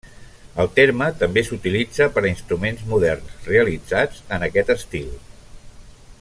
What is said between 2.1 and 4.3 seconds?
per a instruments moderns realitzats